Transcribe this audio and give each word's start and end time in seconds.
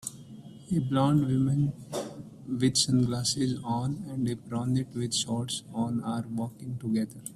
A 0.75 0.79
blond 0.79 1.27
woman 1.27 1.73
with 2.47 2.75
sunglasses 2.75 3.59
on 3.63 4.03
and 4.09 4.27
a 4.27 4.35
brunette 4.35 4.95
with 4.95 5.13
shorts 5.13 5.61
on 5.75 6.03
are 6.03 6.25
walking 6.27 6.75
together. 6.79 7.21